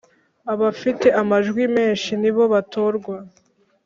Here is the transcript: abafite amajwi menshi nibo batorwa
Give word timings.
abafite 0.53 1.07
amajwi 1.21 1.63
menshi 1.77 2.11
nibo 2.21 2.43
batorwa 2.53 3.15